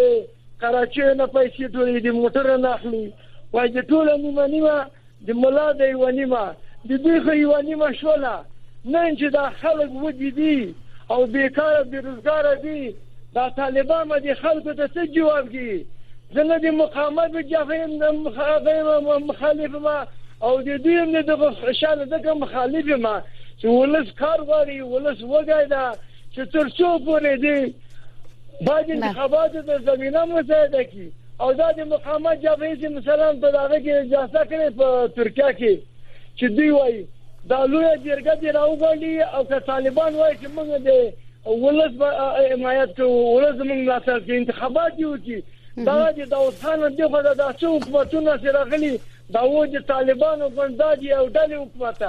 کراچۍ 0.62 1.16
نه 1.20 1.26
پیسې 1.36 1.66
ټولې 1.74 1.98
د 2.02 2.08
موټر 2.20 2.48
نه 2.62 2.70
اخلي 2.78 3.02
وای 3.56 3.68
د 3.78 3.80
ټول 3.90 4.08
نیمه 4.22 4.46
نیمه 4.54 4.78
د 5.28 5.38
ملا 5.42 5.66
د 5.80 5.82
یو 5.94 6.10
نیمه 6.20 6.44
د 6.90 6.92
دې 7.06 7.20
خو 7.26 7.34
یو 7.40 7.60
نیمه 7.70 7.90
شوله 8.00 8.32
نن 8.96 9.20
چې 9.20 9.28
دا 9.38 9.44
خلک 9.62 9.92
ودی 10.06 10.32
دي 10.40 10.56
او 11.12 11.20
بیکاره 11.36 11.84
بیروزګار 11.92 12.62
دي 12.66 12.96
دا 13.38 13.46
طالبان 13.62 14.10
د 14.26 14.34
خلکو 14.44 14.74
ته 14.74 14.88
څه 14.96 15.08
جواب 15.20 15.46
کوي 15.56 15.86
زنه 16.40 16.58
د 16.66 16.76
مقاومت 16.82 17.32
په 17.38 17.46
جفایم 17.54 17.98
د 18.04 18.12
مخالف 19.30 19.74
ما 19.88 19.98
او 20.46 20.54
د 20.68 20.70
دې 20.86 20.94
هم 21.02 21.22
د 21.30 21.56
خوشاله 21.62 22.06
دغه 22.16 22.34
مخالف 22.46 22.88
ما 23.08 23.16
چې 23.60 23.66
ولس 23.66 24.12
کار 24.24 24.40
غواړي 24.50 24.78
ولس 24.96 25.20
وګایدا 25.22 25.86
چې 26.34 26.42
تر 26.58 26.68
څو 26.78 27.00
پورې 27.08 27.36
دي 27.48 27.60
باید 28.62 28.92
انتخابات 28.92 29.52
در 29.52 29.80
زمینه 29.80 30.26
مساعده 30.26 30.84
کی 30.84 31.12
آزاد 31.38 31.80
مقامات 31.80 32.40
جبهه 32.40 32.90
مثلا 32.92 33.34
په 33.34 33.52
دغه 33.52 33.80
کې 33.84 33.90
اجازه 34.06 34.44
کړي 34.46 34.74
په 34.78 35.08
ترکیه 35.16 35.52
کې 35.60 35.80
چې 36.40 36.44
دوی 36.46 36.70
وایي 36.70 37.08
دا 37.50 37.66
لوی 37.66 37.86
جرګه 38.06 38.36
دی 38.42 38.52
راوغړي 38.52 39.36
او 39.36 39.44
که 39.46 39.60
طالبان 39.60 40.16
وایي 40.16 40.36
چې 40.38 40.46
موږ 40.58 40.88
د 40.88 41.14
ولس 41.48 41.92
حمایت 42.52 42.96
کوو 42.96 43.36
ولس 43.36 43.56
موږ 43.62 43.68
ملاتړ 43.88 44.20
کوي 44.26 44.38
انتخابات 44.38 44.94
یو 44.98 45.18
چې 45.18 45.42
دا 45.86 46.12
د 46.12 46.22
داوستان 46.30 46.96
دی 46.96 47.04
خو 47.04 47.22
دا 47.22 47.54
څو 47.62 47.66
حکومتونه 47.66 48.38
سره 48.38 48.64
غلي 48.72 49.00
دا 49.34 49.46
و 49.50 49.66
د 49.66 49.80
طالبانو 49.88 50.50
ګوندادي 50.50 51.12
او 51.14 51.28
ډلې 51.30 51.52
حکومت 51.54 52.04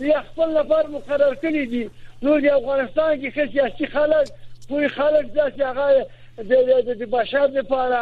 یې 0.00 0.18
خپل 0.30 0.48
لپاره 0.58 0.86
مقرر 0.88 1.34
کړی 1.34 1.64
دي 1.72 1.90
نو 2.22 2.40
د 2.40 2.46
افغانستان 2.46 3.22
کې 3.22 3.30
خصياسي 3.34 3.86
خلک 3.86 4.28
پوری 4.72 4.88
خلک 4.88 5.26
داسې 5.32 5.62
هغه 5.70 5.86
د 6.50 6.92
د 7.00 7.10
بشر 7.16 7.46
لپاره 7.58 8.00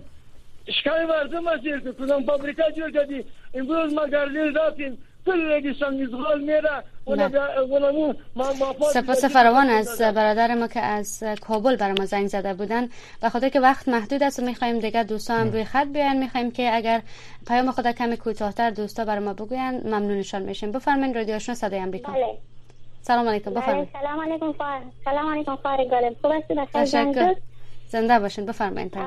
اشکال 0.70 1.06
ورزه 1.10 1.40
مسیر 1.40 1.92
کنم 1.92 2.24
فابریکا 2.24 2.64
جور 2.72 2.92
کردی 2.92 3.24
امروز 3.54 3.94
ما 3.94 4.08
گردین 4.08 4.98
میره 5.26 6.72
سپاس 8.94 9.26
فراوان 9.26 9.70
از 9.70 10.02
برادر 10.02 10.54
ما 10.56 10.68
که 10.68 10.80
از 10.80 11.24
کابل 11.42 11.76
بر 11.76 11.92
ما 11.92 12.06
زنگ 12.06 12.28
زده 12.28 12.54
بودن 12.54 12.90
و 13.24 13.30
خدا 13.30 13.50
که 13.50 13.60
وقت 13.60 13.90
محدود 13.90 14.24
است 14.24 14.40
و 14.40 14.46
میخواییم 14.46 14.80
دیگه 14.80 15.04
دوستان 15.04 15.40
هم 15.40 15.50
روی 15.52 15.64
خط 15.64 15.88
بیان 15.88 16.18
میخواییم 16.18 16.52
که 16.52 16.76
اگر 16.76 17.02
پیام 17.48 17.72
خدا 17.72 17.92
کمی 17.92 18.18
کوتاهتر 18.18 18.70
دوستا 18.70 19.06
بر 19.06 19.20
ما 19.20 19.34
بگوین 19.34 19.82
ممنونشان 19.88 20.42
میشیم 20.42 20.72
بفرمایید 20.72 21.18
رادیو 21.18 21.36
آشنا 21.36 21.56
صدای 21.56 21.80
آمریکا 21.82 22.12
بله. 22.14 22.38
سلام 23.02 23.30
علیکم 23.30 23.54
بفرمایید 23.54 23.90
سلام 24.02 24.22
علیکم 24.22 24.52
فار... 24.52 24.82
سلام 25.06 25.30
علیکم 25.34 25.56
فارق 25.56 25.90
گالب 25.90 26.16
خوب 26.22 26.32
هستید 26.32 26.64
تشکر 26.66 27.36
زنده 27.88 28.20
باشین 28.20 28.46
بفرمایید 28.46 28.98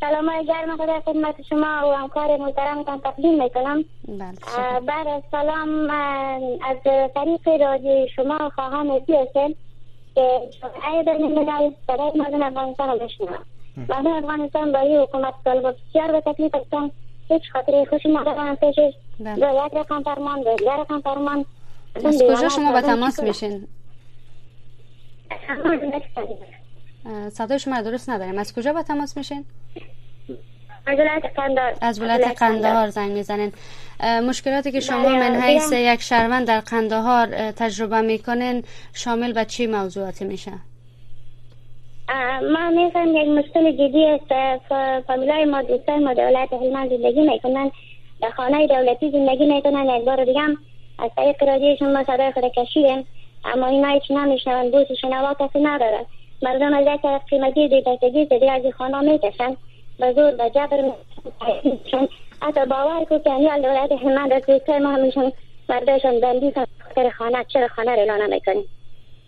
سلام 0.00 0.28
های 0.28 0.44
گرم 0.46 0.76
خدا 0.76 1.00
خدمت 1.00 1.42
شما 1.42 1.88
و 1.90 1.96
همکار 1.96 2.36
محترم 2.36 2.82
تان 2.82 3.00
تقدیم 3.00 3.42
میکنم 3.42 3.84
بله، 4.08 4.80
بعد 4.80 5.24
سلام 5.30 5.90
از 6.64 6.76
طریق 7.14 7.48
رادیو 7.62 8.06
شما 8.16 8.50
خواهم 8.54 8.90
اصل 8.90 9.04
که 9.34 9.54
جمعه 10.52 11.02
بین 11.04 11.24
الملل 11.24 11.70
صدای 11.86 12.12
مردم 12.14 12.42
افغانستان 12.42 12.88
رو 12.90 12.98
بشنیم 12.98 13.30
مردم 13.76 14.06
افغانستان 14.12 14.72
با 14.72 14.78
این 14.78 15.00
حکومت 15.00 15.34
طالب 15.44 15.76
بسیار 15.88 16.12
به 16.12 16.20
تکلیف 16.20 16.54
اصلا 16.54 16.90
هیچ 17.28 17.42
خاطر 17.52 17.84
خوش 17.90 18.06
هم 18.06 18.54
پیشش 18.56 18.92
دو 19.18 19.24
بله. 19.24 19.64
یک 19.66 19.74
رقم 19.74 20.02
فرمان 20.02 20.42
دو 20.42 20.50
یک 20.52 20.68
رقم 20.68 21.00
فرمان 21.00 21.44
از 21.94 22.22
کجا 22.22 22.48
شما 22.48 22.72
به 22.72 22.80
تماس 22.80 23.22
میشین؟ 23.22 23.68
صدای 27.32 27.58
شما 27.58 27.80
درست 27.80 28.10
نداریم 28.10 28.38
از 28.38 28.54
کجا 28.54 28.72
با 28.72 28.82
تماس 28.82 29.16
میشین؟ 29.16 29.44
از 30.86 30.98
ولایت 32.00 32.38
قندهار 32.42 32.84
از 32.86 32.92
زنگ 32.94 33.10
میزنین 33.12 33.52
مشکلاتی 34.28 34.72
که 34.72 34.80
شما 34.80 35.08
بله، 35.08 35.30
من 35.30 35.40
حیث 35.40 35.72
یک 35.72 36.00
شهروند 36.02 36.46
در 36.48 36.60
قندهار 36.60 37.26
تجربه 37.52 38.00
میکنین 38.00 38.62
شامل 38.94 39.32
به 39.32 39.44
چی 39.44 39.66
موضوعاتی 39.66 40.24
میشه؟ 40.24 40.52
ما 42.52 42.70
میفهم 42.70 43.16
یک 43.16 43.28
مشکل 43.28 43.72
جدی 43.72 44.06
است 44.30 44.68
فامیلای 45.06 45.44
ما 45.44 45.62
دوستای 45.62 45.98
ما 46.04 46.14
دولت 46.14 46.52
هلمند 46.52 46.88
زندگی 46.90 47.20
میکنن 47.28 47.70
در 48.22 48.30
خانه 48.30 48.66
دولتی 48.66 49.10
زندگی 49.10 49.46
میکنن 49.46 49.84
یک 49.86 50.04
بار 50.04 50.24
دیگم 50.24 50.56
از 50.98 51.10
طریق 51.16 51.42
رادیوشون 51.44 51.92
ما 51.92 52.04
صدای 52.04 52.32
خود 52.32 52.44
اما 53.44 53.66
اینا 53.66 53.88
هیچ 53.88 54.10
نمیشنون 54.10 54.70
بوسشون 54.70 54.96
شنوا 54.96 55.34
کسی 55.34 55.60
ندارد 55.60 56.06
مردم 56.42 56.74
از 56.74 56.86
یک 56.94 57.02
طرف 57.02 57.22
قیمتی 57.30 57.68
دیدتگی 57.68 58.26
زدی 58.26 58.48
از 58.48 58.62
خانه 58.78 59.00
میتشن 59.00 59.56
به 59.98 60.12
زور 60.12 60.30
به 60.30 60.50
جبر 60.50 60.92
میتشن 61.64 62.08
حتی 62.42 62.66
باور 62.66 63.04
کو 63.08 63.18
که 63.18 63.30
هنیال 63.30 63.62
یعنی 63.62 63.62
دولت 63.88 63.92
از 64.02 64.32
رسویسته 64.32 64.78
ما 64.78 64.90
همیشون 64.90 65.32
مرداشون 65.68 66.20
بندی 66.20 66.52
کن 66.52 66.64
خاطر 66.78 67.10
خانه 67.10 67.44
چرا 67.48 67.68
خانه 67.68 67.90
رو 67.92 67.98
اعلان 67.98 68.34
میکنیم 68.34 68.68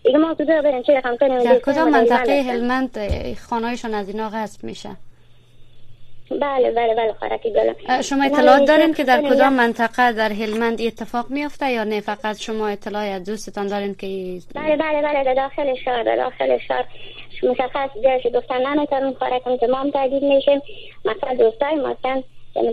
دیگه 0.05 0.17
ما 0.17 0.35
کجا 0.35 0.61
برم 0.61 0.83
چرا 0.83 1.01
خانه 1.01 1.17
کنیم 1.17 1.43
در 1.43 1.59
کجا 1.59 1.85
منطقه 1.85 2.31
هلمند 2.41 2.99
خانهایشون 3.49 3.93
از 3.93 4.09
اینا 4.09 4.29
غصب 4.29 4.63
میشه 4.63 4.89
بله 6.31 6.71
بله 6.71 6.95
بله 6.95 7.13
خارکی 7.13 7.51
گلم 7.53 8.01
شما 8.01 8.23
اطلاع 8.23 8.65
دارین 8.65 8.93
که 8.93 9.03
در 9.03 9.21
کدام 9.21 9.53
منطقه 9.53 10.11
در 10.11 10.31
هلمند 10.33 10.81
اتفاق 10.81 11.25
میافته 11.29 11.71
یا 11.71 11.83
نه 11.83 12.01
فقط 12.01 12.39
شما 12.41 12.67
اطلاع 12.67 13.01
از 13.03 13.23
دوستتان 13.23 13.67
دارین 13.67 13.95
که 13.95 14.07
بله 14.55 14.75
بله 14.75 15.01
بله 15.01 15.23
در 15.23 15.33
داخل 15.33 15.75
شهر 15.75 16.03
در 16.03 16.15
داخل 16.15 16.57
شهر 16.57 16.85
مشخص 17.43 17.89
جایش 18.03 18.27
گفتن 18.35 18.67
نمیتونم 18.67 19.13
خارکم 19.13 19.57
تمام 19.57 19.91
تعدید 19.91 20.23
میشیم 20.23 20.61
مثلا 21.05 21.33
دوستای 21.35 21.75
ما 21.75 21.95
در 22.03 22.23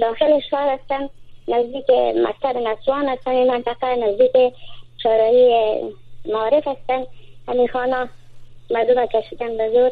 داخل 0.01 0.41
شهر 0.51 0.79
هستن 0.81 1.09
نزدیک 1.49 1.85
مکتب 2.17 2.57
نسوان 2.59 3.09
هستن 3.09 3.31
این 3.31 3.47
منطقه 3.51 3.97
نزدیک 3.97 4.53
شارعی 5.03 5.47
معارف 6.29 6.69
هستن 6.69 7.05
همین 7.49 7.69
خانه 7.69 8.09
مردم 8.71 9.07
کشیدن 9.07 9.57
به 9.57 9.71
زور 9.73 9.91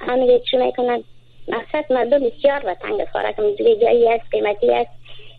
همین 0.00 0.40
چی 0.50 0.56
میکنن 0.56 1.02
مقصد 1.48 1.92
مردم 1.92 2.18
بسیار 2.18 2.66
و 2.66 2.74
تنگ 2.74 3.06
سارک 3.12 3.36
جایی 3.80 4.08
است 4.08 4.24
قیمتی 4.30 4.70
است 4.74 4.90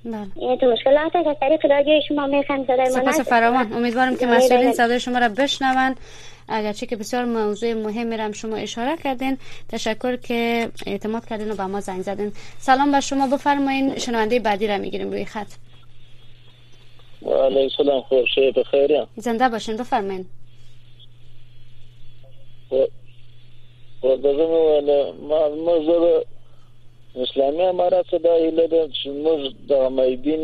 بله. 0.06 0.28
این 0.36 0.58
تو 0.58 0.66
مشکلات 0.68 1.12
که 1.12 1.28
از 1.30 1.36
طریق 1.40 1.66
رادیو 1.66 2.02
شما 2.08 2.26
میخند 2.28 2.64
صدای 2.68 2.78
ما 2.86 2.92
سپاس 2.92 3.20
فراوان 3.20 3.74
امیدوارم 3.74 4.16
که 4.18 4.26
بله، 4.26 4.36
مسئولین 4.36 4.64
بله. 4.66 4.74
صدای 4.74 5.00
شما 5.00 5.18
را 5.20 5.30
بشنون 5.30 5.96
اگرچه 6.50 6.86
که 6.86 6.96
بسیار 6.96 7.26
موضوع 7.26 7.74
مهمی 7.74 8.18
را 8.18 8.32
شما 8.32 8.56
اشاره 8.56 8.98
کردین 8.98 9.38
تشکر 9.70 10.16
که 10.16 10.68
اعتماد 10.88 11.26
کردین 11.28 11.52
و 11.52 11.56
به 11.56 11.64
ما 11.66 11.80
زنگ 11.82 12.02
زدین 12.02 12.32
سلام 12.60 12.92
به 12.92 13.00
شما 13.00 13.28
بفرمایین 13.28 13.98
شنونده 13.98 14.40
بعدی 14.40 14.68
را 14.68 14.78
میگیریم 14.78 15.10
روی 15.12 15.26
خط 15.26 15.48
علیه 17.26 17.70
سلام 17.78 18.02
خورشه 18.02 18.52
بخیریم. 18.52 19.08
زنده 19.16 19.50
باشین 19.50 19.78
بفرمایین 19.78 20.26
خو 24.06 24.16
دغه 24.16 24.46
مو 24.48 24.62
ما 25.28 25.40
موږ 25.66 25.86
اسلامي 27.26 27.62
امارات 27.74 28.06
څخه 28.12 28.20
د 28.20 28.28
اله 28.28 28.68
د 28.68 28.76
موږ 29.26 29.40
د 29.70 29.74
مېدین 30.00 30.44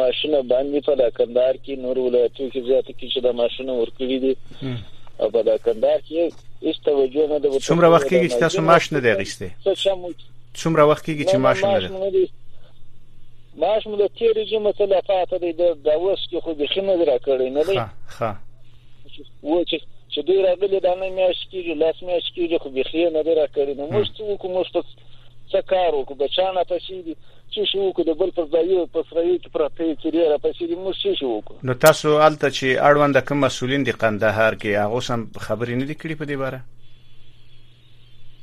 ماشینه 0.00 0.40
باندې 0.42 0.78
په 0.86 1.10
کندهار 1.18 1.54
کې 1.64 1.78
نور 1.84 1.98
ولایتو 2.02 2.48
کې 2.50 2.60
زیات 2.68 2.84
کې 2.84 3.06
چې 3.12 3.20
د 3.26 3.30
ماشینه 3.40 3.72
ورکړي 3.82 4.16
دي 4.24 4.32
او 5.20 5.28
په 5.36 5.56
کندهار 5.64 6.00
کې 6.08 6.22
هیڅ 6.66 6.76
توجه 6.84 7.26
نه 7.32 7.38
ده 7.38 7.48
څومره 7.70 7.88
وخت 7.94 8.06
کې 8.08 8.32
چې 8.32 8.40
تاسو 8.46 8.60
ماشینه 8.72 9.00
دی 9.00 9.12
غشته 9.20 9.50
څومره 10.62 10.84
وخت 10.90 11.04
کې 11.06 11.24
چې 11.30 11.36
ماشینه 11.46 11.72
ده 11.80 13.62
ماش 13.62 13.86
مو 13.86 13.96
د 13.96 14.06
تیرې 14.18 14.42
جمعه 14.52 14.72
تلفات 14.78 15.34
دی 15.42 15.52
د 15.86 15.88
اوس 15.94 16.22
کې 16.30 16.38
خو 16.44 16.54
به 16.54 16.66
خینه 16.66 16.94
درکړې 17.02 17.48
نه 17.58 17.64
دی 17.68 17.76
ها 17.76 17.92
ها 18.18 18.32
و 19.42 19.64
چې 19.70 19.76
چې 20.14 20.22
دوی 20.26 20.40
راغلي 20.48 20.78
د 20.82 20.98
نه 20.98 21.06
میاشت 21.18 21.44
کېږي 21.52 21.74
لاس 21.82 21.96
میاشت 22.08 22.28
کېږي 22.36 22.58
خو 22.64 22.68
بخیر 22.76 23.08
نه 23.16 23.22
دی 23.28 23.32
راکړی 23.38 23.74
نو 23.78 23.86
موږ 23.94 24.06
څه 24.16 24.22
وکړو 24.28 24.54
موږ 24.54 24.66
په 24.74 24.80
څه 25.52 25.60
کار 25.72 25.90
وکړو 25.96 26.18
بچانه 26.24 26.62
پسې 26.70 26.98
دي 27.06 27.14
چې 27.54 27.60
شو 27.70 27.80
وکړو 27.86 28.04
د 28.08 28.12
بل 28.20 28.30
پر 28.36 28.46
ځای 28.52 28.70
په 28.96 29.08
سرایي 29.08 29.34
کې 29.42 29.48
پرته 29.54 29.82
تیرې 30.04 30.28
را 30.34 30.38
پسې 30.46 30.64
دي 30.72 30.76
موږ 30.84 30.94
څه 31.02 31.18
شو 31.22 31.30
وکړو 31.32 31.68
نو 31.70 31.74
تاسو 31.86 32.08
الته 32.28 32.48
چې 32.58 32.66
اړوند 32.90 33.22
کوم 33.32 33.42
مسولین 33.46 33.88
دي 33.90 33.96
قندهار 34.04 34.58
کې 34.62 34.80
هغه 34.82 35.04
سم 35.10 35.20
خبرې 35.48 35.74
نه 35.82 35.86
دي 35.92 35.96
کړې 36.00 36.20
په 36.22 36.26
دې 36.30 36.38
باره 36.44 36.60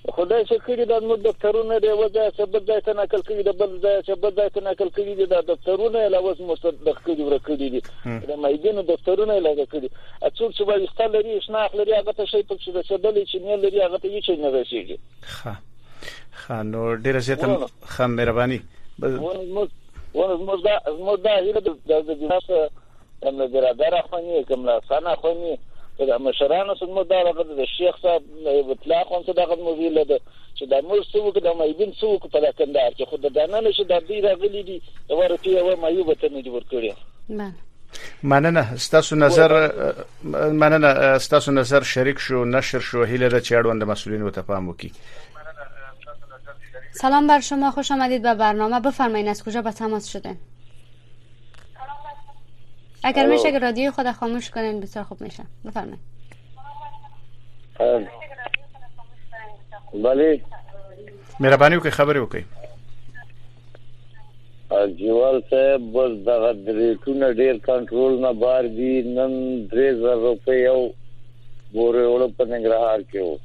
خدای 0.10 0.46
څخه 0.46 0.60
کړي 0.66 0.86
د 0.86 0.94
موږ 1.08 1.20
دفترونه 1.26 1.76
دی 1.80 1.88
وځه 1.88 2.32
سبب 2.38 2.64
ځای 2.70 2.82
ته 2.86 2.94
نقل 2.94 3.22
کړي 3.28 3.44
د 3.48 3.52
بل 3.58 3.80
ځای 3.84 4.02
سبب 4.08 4.34
ځای 4.40 4.50
ته 4.56 4.62
نقل 4.68 4.90
کړي 4.98 5.16
دي 5.18 5.26
د 5.34 5.42
دفترونه 5.50 6.00
علاوه 6.06 6.36
مستدق 6.52 6.98
کړي 7.04 7.24
ورکړي 7.28 7.56
دي 7.70 7.82
د 8.06 8.32
مېګینو 8.44 8.82
دفترونه 8.82 9.36
علاوه 9.42 9.66
کړي 9.74 9.90
اڅو 10.24 10.50
چې 10.52 10.64
به 10.64 10.84
استل 10.84 11.18
لري 11.18 11.42
شناخ 11.46 11.76
لري 11.76 11.94
هغه 12.00 12.12
ته 12.20 12.26
شي 12.32 12.42
په 12.44 12.56
څه 12.56 12.72
د 12.78 12.86
سبب 12.90 13.16
چې 13.18 13.42
نه 13.46 13.56
لري 13.66 13.80
هغه 13.86 13.98
ته 13.98 14.08
هیڅ 14.16 14.30
نه 14.44 14.52
رسیږي 14.58 14.98
ښه 15.36 15.54
ښه 16.42 16.62
نو 16.72 16.86
ډیره 16.96 17.20
زیاته 17.20 17.68
ښه 17.94 18.06
مهرباني 18.18 18.60
ونه 19.02 20.36
زموږ 20.40 20.62
دا 20.68 20.78
زموږ 21.00 21.18
دا 21.28 21.36
هیله 21.42 21.62
د 21.66 21.82
دې 21.88 22.28
ناس 22.34 22.72
کوم 23.24 23.50
برادر 23.54 23.96
اخونی 24.00 24.44
کوم 24.50 24.66
لا 24.70 24.80
سنه 24.92 25.10
اخونی 25.18 25.56
د 26.00 26.12
مشرانو 26.28 26.74
څخه 26.80 27.04
دا 27.14 27.20
راغله 27.28 27.54
د 27.62 27.64
شیخ 27.78 27.96
صاحب 28.04 28.24
اطلاق 28.74 29.08
هم 29.14 29.22
څه 29.28 29.34
دغه 29.42 29.56
موضوع 29.66 29.90
لده 29.98 30.18
چې 30.58 30.64
د 30.72 30.74
موږ 30.88 31.02
څوک 31.14 31.36
د 31.46 31.50
مېبن 31.62 31.92
څوک 32.02 32.22
په 32.34 32.40
دکندار 32.48 32.92
کې 32.98 33.08
خود 33.10 33.26
د 33.38 33.40
نه 33.54 33.60
نشه 33.68 33.84
د 33.92 33.94
دې 34.10 34.18
راغلي 34.28 34.62
دي 34.70 34.78
ورته 35.20 35.50
یو 35.58 35.68
مې 35.82 36.02
وته 36.10 36.28
نه 36.34 36.42
دی 36.44 36.52
ورکړی 36.58 36.90
مننه 38.34 38.64
ستاسو 38.86 39.14
نظر 39.26 39.52
مننه 40.62 40.90
ستاسو 41.28 41.50
نظر 41.60 41.82
شریک 41.94 42.18
شو 42.28 42.38
نشر 42.56 42.82
شو 42.90 43.00
هیله 43.12 43.28
د 43.32 43.38
چاړوند 43.48 43.90
مسولین 43.94 44.22
وته 44.28 44.42
پام 44.52 44.70
وکړي 44.70 44.92
سلام 47.02 47.28
بر 47.28 47.40
شما 47.50 47.68
خوش 47.76 47.92
آمدید 47.92 48.22
به 48.22 48.34
برنامه 48.46 48.80
بفرمایید 48.88 49.28
از 49.28 49.44
کجا 49.44 49.62
به 49.62 49.72
تماس 49.72 50.06
شده 50.14 50.32
اگر 53.04 53.26
میشه 53.26 53.52
که 53.52 53.60
رادیو 53.60 53.92
خود 53.92 54.12
خاموش 54.12 54.52
کنین 54.52 54.80
بسیار 54.80 55.06
خوب 55.06 55.22
میشه 55.22 55.44
بفرمایید 55.66 56.00
بله 59.94 60.42
مهرباني 61.40 61.76
وکړئ 61.78 61.88
خبرې 61.90 62.18
وکړئ 62.18 62.44
جوال 65.00 65.44
صاحب 65.50 65.82
بس 65.94 66.12
دغه 66.28 66.52
ریټونه 66.82 67.28
ډیر 67.38 67.58
کنټرول 67.70 68.20
نه 68.26 68.34
بار 68.34 68.68
دي 68.68 69.02
نن 69.02 69.32
3000 69.72 70.16
روپۍ 70.22 70.56
یو 70.70 70.90
بورې 71.74 72.04
وړ 72.12 72.32
په 72.38 72.46
ننګرهار 72.46 73.00
کې 73.12 73.20
وو 73.22 73.38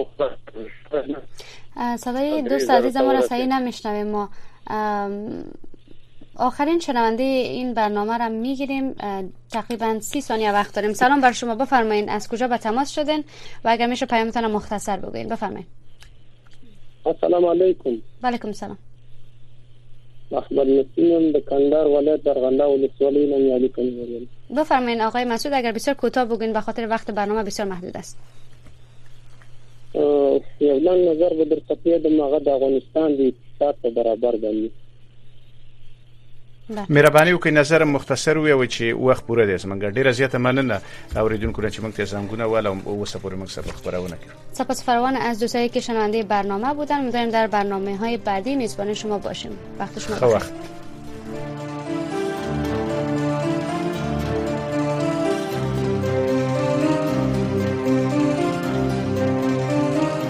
صدای 2.04 2.30
دوست 2.42 2.70
عزیز 2.70 2.96
ما 2.96 3.12
را 3.12 3.20
صحیح 3.20 3.46
نمیشنویم 3.46 4.06
ما 4.06 4.28
آخرین 6.36 6.78
شنونده 6.80 7.22
این 7.22 7.74
برنامه 7.74 8.18
را 8.18 8.28
میگیریم 8.28 8.92
تقریبا 9.52 10.00
سی 10.00 10.20
ثانیه 10.20 10.52
وقت 10.52 10.74
داریم 10.76 10.92
سلام 10.92 11.20
بر 11.20 11.32
شما 11.32 11.54
بفرمایید 11.54 12.08
از 12.08 12.28
کجا 12.28 12.48
به 12.48 12.58
تماس 12.58 12.90
شدین 12.94 13.24
و 13.64 13.68
اگر 13.68 13.86
میشه 13.86 14.06
پیامتان 14.06 14.46
مختصر 14.46 14.96
بگوین 14.96 15.28
بفرمایید 15.28 15.66
السلام 17.06 17.44
علیکم 17.44 17.90
و 18.22 18.26
علیکم 18.28 18.52
سلام 18.52 18.78
اخبار 20.32 20.66
نسیم 20.66 21.32
به 21.32 21.40
کندهار 21.40 21.86
ولایت 21.86 22.22
در 22.22 22.32
غنده 22.34 22.64
ولسوالی 22.64 23.34
نمیالی 23.34 23.68
کنیم 23.68 24.28
بفرمایید 24.56 25.00
آقای 25.00 25.24
مسعود 25.24 25.54
اگر 25.54 25.72
بسیار 25.72 25.96
کوتاه 25.96 26.24
بگین 26.24 26.52
به 26.52 26.60
خاطر 26.60 26.86
وقت 26.88 27.10
برنامه 27.10 27.42
بسیار 27.42 27.68
محدود 27.68 27.96
است 27.96 28.18
یو 30.60 30.78
نظر 31.12 31.34
به 31.34 31.44
در 31.44 31.56
تپیه 31.74 31.98
د 31.98 32.06
مغه 32.06 32.38
د 32.38 32.48
افغانستان 32.48 33.14
د 33.16 33.20
اقتصاد 33.20 33.74
په 33.82 33.90
برابر 33.90 34.36
باندې 34.36 34.70
بله. 36.70 36.86
مهرباني 36.88 37.38
که 37.38 37.50
نظر 37.50 37.84
مختصر 37.84 38.38
وي 38.38 38.50
او 38.50 38.66
چې 38.66 38.80
وخت 38.82 39.26
پوره 39.26 39.46
دی 39.46 39.58
زمنګ 39.58 39.84
ډیره 39.94 40.12
زیاته 40.12 40.38
مننه 40.38 40.80
اوریدونکو 41.16 41.62
نه 41.62 41.70
چې 41.70 41.74
موږ 41.78 41.92
ته 41.96 42.04
زنګونه 42.04 42.44
ولا 42.44 42.70
او 42.86 43.04
سپور 43.06 43.32
موږ 43.36 43.50
سره 43.50 43.62
خبرونه 43.72 44.14
کړو 44.16 44.56
سپاس 44.58 44.82
فروان 44.84 45.16
از 45.16 45.38
دوستایی 45.40 45.68
که 45.68 45.80
شنونده 45.80 46.22
برنامه 46.22 46.74
بودن 46.74 47.04
می‌دونیم 47.04 47.30
در 47.30 47.46
برنامه 47.46 47.96
های 47.96 48.16
بعدی 48.16 48.56
میزبان 48.56 48.94
شما 48.94 49.18
باشیم 49.18 49.50
وقت 49.78 49.98
شما 49.98 50.16
بخیر 50.34 51.75